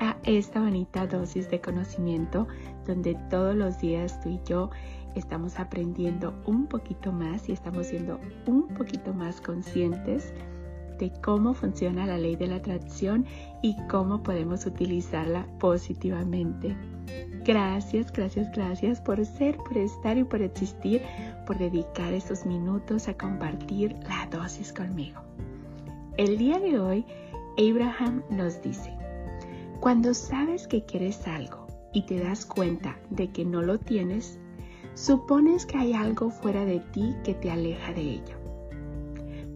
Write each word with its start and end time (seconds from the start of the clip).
a 0.00 0.16
esta 0.24 0.60
bonita 0.60 1.06
dosis 1.06 1.48
de 1.50 1.60
conocimiento 1.60 2.48
donde 2.86 3.14
todos 3.28 3.54
los 3.54 3.78
días 3.78 4.20
tú 4.20 4.30
y 4.30 4.40
yo 4.44 4.70
estamos 5.14 5.58
aprendiendo 5.58 6.34
un 6.46 6.66
poquito 6.66 7.12
más 7.12 7.48
y 7.48 7.52
estamos 7.52 7.86
siendo 7.88 8.18
un 8.46 8.68
poquito 8.68 9.12
más 9.12 9.40
conscientes 9.40 10.32
de 10.98 11.12
cómo 11.22 11.54
funciona 11.54 12.06
la 12.06 12.18
ley 12.18 12.36
de 12.36 12.46
la 12.46 12.56
atracción 12.56 13.24
y 13.62 13.76
cómo 13.88 14.22
podemos 14.22 14.66
utilizarla 14.66 15.46
positivamente. 15.58 16.76
Gracias, 17.44 18.12
gracias, 18.12 18.52
gracias 18.52 19.00
por 19.00 19.24
ser, 19.24 19.56
por 19.56 19.78
estar 19.78 20.18
y 20.18 20.24
por 20.24 20.42
existir, 20.42 21.02
por 21.46 21.58
dedicar 21.58 22.12
estos 22.12 22.44
minutos 22.44 23.08
a 23.08 23.14
compartir 23.14 23.96
la 24.08 24.26
dosis 24.30 24.72
conmigo. 24.72 25.20
El 26.18 26.36
día 26.36 26.58
de 26.58 26.78
hoy, 26.78 27.06
Abraham 27.58 28.22
nos 28.30 28.60
dice, 28.60 28.99
cuando 29.80 30.12
sabes 30.12 30.68
que 30.68 30.84
quieres 30.84 31.26
algo 31.26 31.66
y 31.92 32.02
te 32.02 32.20
das 32.20 32.44
cuenta 32.44 32.98
de 33.08 33.30
que 33.30 33.46
no 33.46 33.62
lo 33.62 33.78
tienes, 33.78 34.38
supones 34.94 35.64
que 35.64 35.78
hay 35.78 35.94
algo 35.94 36.30
fuera 36.30 36.66
de 36.66 36.80
ti 36.80 37.16
que 37.24 37.34
te 37.34 37.50
aleja 37.50 37.92
de 37.94 38.02
ello. 38.02 38.36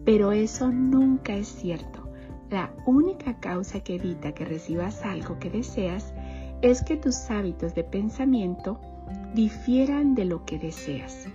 Pero 0.03 0.31
eso 0.31 0.71
nunca 0.71 1.35
es 1.35 1.47
cierto. 1.47 2.09
La 2.49 2.73
única 2.87 3.39
causa 3.39 3.79
que 3.81 3.95
evita 3.95 4.33
que 4.33 4.45
recibas 4.45 5.03
algo 5.03 5.37
que 5.37 5.49
deseas 5.51 6.13
es 6.61 6.83
que 6.83 6.97
tus 6.97 7.29
hábitos 7.29 7.75
de 7.75 7.83
pensamiento 7.83 8.79
difieran 9.35 10.15
de 10.15 10.25
lo 10.25 10.43
que 10.45 10.57
deseas. 10.57 11.27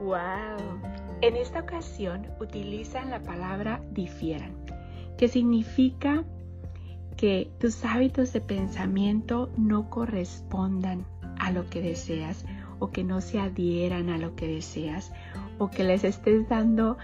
¡Wow! 0.00 0.80
En 1.20 1.36
esta 1.36 1.60
ocasión 1.60 2.28
utilizan 2.40 3.10
la 3.10 3.22
palabra 3.22 3.82
difieran, 3.92 4.52
que 5.16 5.28
significa 5.28 6.24
que 7.16 7.50
tus 7.58 7.84
hábitos 7.84 8.32
de 8.32 8.40
pensamiento 8.40 9.50
no 9.56 9.90
correspondan 9.90 11.04
a 11.38 11.50
lo 11.50 11.68
que 11.68 11.80
deseas 11.80 12.44
o 12.78 12.90
que 12.90 13.04
no 13.04 13.20
se 13.20 13.38
adhieran 13.38 14.10
a 14.10 14.18
lo 14.18 14.34
que 14.34 14.46
deseas 14.46 15.12
o 15.58 15.70
que 15.70 15.84
les 15.84 16.04
estés 16.04 16.48
dando 16.48 16.96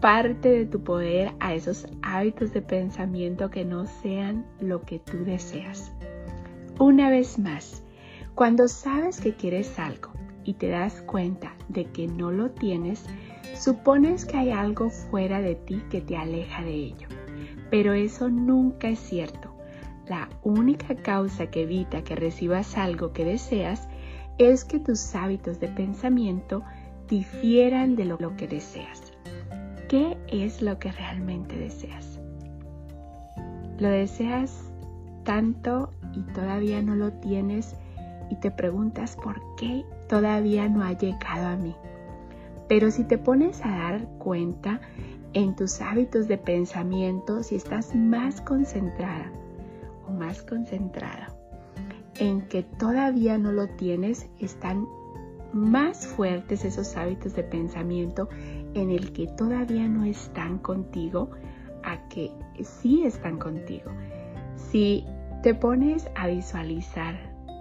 parte 0.00 0.48
de 0.50 0.66
tu 0.66 0.82
poder 0.82 1.32
a 1.40 1.54
esos 1.54 1.86
hábitos 2.02 2.52
de 2.52 2.62
pensamiento 2.62 3.50
que 3.50 3.64
no 3.64 3.86
sean 3.86 4.46
lo 4.60 4.82
que 4.82 4.98
tú 4.98 5.24
deseas. 5.24 5.92
Una 6.78 7.10
vez 7.10 7.38
más, 7.38 7.82
cuando 8.34 8.68
sabes 8.68 9.20
que 9.20 9.34
quieres 9.34 9.78
algo 9.78 10.10
y 10.44 10.54
te 10.54 10.68
das 10.68 11.02
cuenta 11.02 11.54
de 11.68 11.86
que 11.86 12.06
no 12.06 12.30
lo 12.30 12.50
tienes, 12.50 13.06
supones 13.54 14.26
que 14.26 14.36
hay 14.36 14.50
algo 14.50 14.90
fuera 14.90 15.40
de 15.40 15.54
ti 15.54 15.82
que 15.90 16.00
te 16.00 16.16
aleja 16.16 16.62
de 16.62 16.74
ello. 16.74 17.08
Pero 17.70 17.92
eso 17.92 18.28
nunca 18.28 18.88
es 18.88 18.98
cierto. 18.98 19.56
La 20.08 20.28
única 20.42 20.94
causa 20.94 21.48
que 21.48 21.62
evita 21.62 22.02
que 22.02 22.14
recibas 22.14 22.76
algo 22.76 23.12
que 23.12 23.24
deseas 23.24 23.88
es 24.38 24.64
que 24.64 24.78
tus 24.78 25.14
hábitos 25.14 25.58
de 25.58 25.68
pensamiento 25.68 26.62
difieran 27.08 27.96
de 27.96 28.04
lo, 28.04 28.36
que 28.36 28.46
deseas. 28.46 29.12
¿Qué 29.88 30.16
es 30.28 30.62
lo 30.62 30.78
que 30.78 30.92
realmente 30.92 31.56
deseas? 31.56 32.20
¿Lo 33.78 33.88
deseas 33.88 34.64
tanto 35.24 35.90
y 36.14 36.20
todavía 36.32 36.82
no 36.82 36.94
lo 36.94 37.12
tienes 37.12 37.76
y 38.30 38.36
te 38.36 38.50
preguntas 38.50 39.16
por 39.16 39.40
qué 39.56 39.84
todavía 40.08 40.68
no 40.68 40.84
ha 40.84 40.92
llegado 40.92 41.46
a 41.48 41.56
mí? 41.56 41.74
Pero 42.68 42.90
si 42.90 43.04
te 43.04 43.18
pones 43.18 43.64
a 43.64 43.70
dar 43.70 44.08
cuenta, 44.18 44.80
en 45.36 45.54
tus 45.54 45.82
hábitos 45.82 46.28
de 46.28 46.38
pensamiento 46.38 47.42
si 47.42 47.56
estás 47.56 47.94
más 47.94 48.40
concentrada 48.40 49.30
o 50.08 50.10
más 50.10 50.42
concentrada 50.42 51.28
en 52.18 52.40
que 52.48 52.62
todavía 52.62 53.36
no 53.36 53.52
lo 53.52 53.68
tienes, 53.68 54.30
están 54.40 54.88
más 55.52 56.06
fuertes 56.06 56.64
esos 56.64 56.96
hábitos 56.96 57.34
de 57.34 57.42
pensamiento 57.42 58.30
en 58.72 58.90
el 58.90 59.12
que 59.12 59.26
todavía 59.26 59.86
no 59.86 60.04
están 60.04 60.56
contigo 60.56 61.30
a 61.84 62.08
que 62.08 62.32
sí 62.62 63.04
están 63.04 63.38
contigo. 63.38 63.90
Si 64.56 65.04
te 65.42 65.54
pones 65.54 66.08
a 66.14 66.28
visualizar 66.28 67.14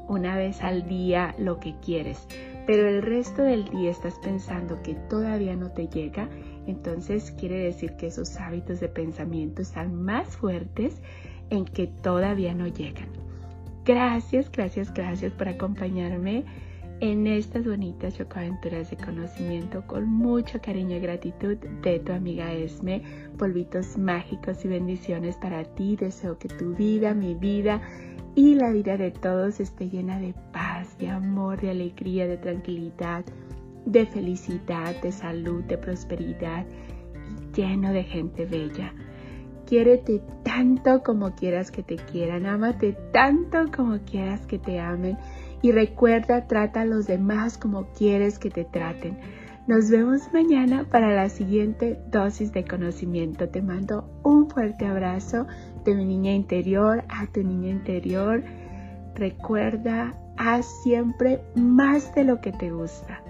una 0.08 0.38
vez 0.38 0.64
al 0.64 0.88
día 0.88 1.36
lo 1.38 1.60
que 1.60 1.76
quieres, 1.82 2.26
pero 2.66 2.88
el 2.88 3.02
resto 3.02 3.44
del 3.44 3.66
día 3.66 3.92
estás 3.92 4.18
pensando 4.20 4.82
que 4.82 4.96
todavía 5.10 5.56
no 5.56 5.72
te 5.72 5.88
llega, 5.88 6.30
entonces 6.68 7.32
quiere 7.32 7.58
decir 7.58 7.96
que 7.98 8.08
esos 8.08 8.36
hábitos 8.38 8.80
de 8.80 8.88
pensamiento 8.88 9.62
están 9.62 9.94
más 9.94 10.36
fuertes 10.38 11.02
en 11.50 11.66
que 11.66 11.88
todavía 11.88 12.54
no 12.54 12.68
llegan. 12.68 13.10
Gracias, 13.86 14.52
gracias, 14.52 14.92
gracias 14.94 15.32
por 15.34 15.48
acompañarme 15.48 16.44
en 17.02 17.28
estas 17.28 17.66
bonitas 17.66 18.18
chocoaventuras 18.18 18.90
de 18.90 18.98
conocimiento 18.98 19.86
con 19.86 20.10
mucho 20.10 20.60
cariño 20.62 20.96
y 20.96 21.02
gratitud 21.02 21.58
de 21.58 22.00
tu 22.00 22.14
amiga 22.14 22.52
Esme. 22.54 23.02
Polvitos 23.38 23.98
mágicos 23.98 24.64
y 24.64 24.70
bendiciones 24.70 25.36
para 25.38 25.64
ti. 25.76 25.98
Deseo 25.98 26.40
que 26.40 26.48
tu 26.48 26.74
vida, 26.74 27.14
mi 27.14 27.36
vida 27.36 27.82
y 28.36 28.56
la 28.56 28.72
vida 28.72 28.98
de 28.98 29.12
todos 29.12 29.60
esté 29.60 29.90
llena 29.90 30.20
de 30.20 30.34
paz, 30.52 30.98
de 30.98 31.10
amor, 31.10 31.60
de 31.62 31.72
alegría, 31.72 32.28
de 32.28 32.38
tranquilidad 32.38 33.26
de 33.86 34.06
felicidad, 34.06 35.00
de 35.02 35.12
salud, 35.12 35.64
de 35.66 35.78
prosperidad 35.78 36.66
y 37.54 37.56
lleno 37.56 37.94
de 37.94 38.04
gente 38.04 38.46
bella. 38.46 38.94
Quiérete 39.66 40.22
tanto 40.44 41.02
como 41.04 41.34
quieras 41.36 41.72
que 41.72 41.82
te 41.82 41.96
quieran, 41.96 42.46
ámate 42.46 42.94
tanto 43.12 43.66
como 43.76 44.00
quieras 44.00 44.46
que 44.46 44.60
te 44.60 44.80
amen 44.80 45.18
y 45.62 45.72
recuerda, 45.72 46.48
trata 46.48 46.82
a 46.82 46.86
los 46.86 47.08
demás 47.08 47.58
como 47.58 47.88
quieres 47.94 48.38
que 48.38 48.52
te 48.52 48.66
traten. 48.66 49.18
Nos 49.68 49.90
vemos 49.90 50.32
mañana 50.32 50.86
para 50.92 51.16
la 51.16 51.28
siguiente 51.28 52.00
dosis 52.12 52.54
de 52.54 52.64
conocimiento. 52.64 53.50
Te 53.50 53.64
mando 53.64 54.08
un 54.24 54.48
fuerte 54.48 54.86
abrazo 54.86 55.48
de 55.84 55.96
mi 55.96 56.06
niña 56.06 56.34
interior 56.34 57.04
a 57.10 57.26
tu 57.34 57.42
niña 57.42 57.72
interior. 57.72 58.44
Recuerda, 59.16 60.14
haz 60.38 60.68
siempre 60.84 61.42
más 61.56 62.14
de 62.14 62.26
lo 62.26 62.42
que 62.42 62.52
te 62.52 62.70
gusta 62.70 63.25